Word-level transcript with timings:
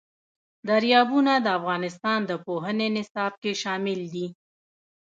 دریابونه 0.67 1.33
د 1.41 1.47
افغانستان 1.59 2.19
د 2.25 2.31
پوهنې 2.45 2.87
نصاب 2.97 3.33
کې 3.41 3.51
شامل 3.61 3.99
دي. 4.13 4.27